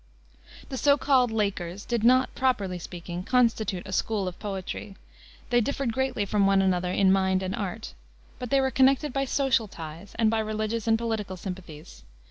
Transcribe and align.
The 0.69 0.79
so 0.79 0.97
called 0.97 1.29
"Lakers" 1.29 1.85
did 1.85 2.03
not, 2.03 2.33
properly 2.33 2.79
speaking, 2.79 3.21
constitute 3.21 3.85
a 3.85 3.91
school 3.91 4.27
of 4.27 4.39
poetry. 4.39 4.95
They 5.51 5.61
differed 5.61 5.93
greatly 5.93 6.25
from 6.25 6.47
one 6.47 6.59
another 6.59 6.91
in 6.91 7.11
mind 7.11 7.43
and 7.43 7.55
art. 7.55 7.93
But 8.39 8.49
they 8.49 8.61
were 8.61 8.71
connected 8.71 9.13
by 9.13 9.25
social 9.25 9.67
ties 9.67 10.15
and 10.17 10.31
by 10.31 10.39
religious 10.39 10.87
and 10.87 10.97
political 10.97 11.37
sympathies. 11.37 12.01